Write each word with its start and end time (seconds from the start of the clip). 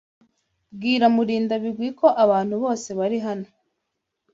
Bwira 0.75 1.05
Murindabigwi 1.15 1.89
ko 1.99 2.07
abantu 2.23 2.55
bose 2.63 2.89
bari 2.99 3.17
hano. 3.25 3.47